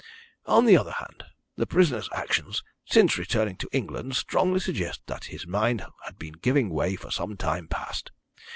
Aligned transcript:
"On 0.47 0.65
the 0.65 0.75
other 0.75 0.93
hand, 0.93 1.25
the 1.57 1.67
prisoner's 1.67 2.09
actions, 2.11 2.63
since 2.87 3.19
returning 3.19 3.55
to 3.57 3.69
England, 3.71 4.15
strongly 4.15 4.59
suggest 4.59 5.03
that 5.05 5.25
his 5.25 5.45
mind 5.45 5.81
has 6.05 6.15
been 6.17 6.33
giving 6.33 6.71
way 6.71 6.95
for 6.95 7.11
some 7.11 7.37
time 7.37 7.67
past. 7.67 8.09